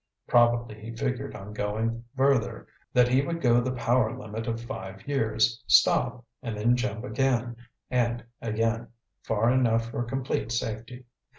Probably 0.25 0.79
he 0.81 0.95
figured 0.95 1.35
on 1.35 1.53
going 1.53 2.03
further, 2.17 2.65
that 2.91 3.07
he 3.07 3.21
would 3.21 3.39
go 3.39 3.61
the 3.61 3.73
power 3.73 4.17
limit 4.17 4.47
of 4.47 4.59
five 4.59 5.07
years, 5.07 5.63
stop, 5.67 6.25
and 6.41 6.57
then 6.57 6.75
jump 6.75 7.03
again, 7.03 7.55
and 7.91 8.25
again, 8.41 8.87
far 9.21 9.51
enough 9.51 9.91
for 9.91 10.01
complete 10.01 10.51
safety. 10.51 11.05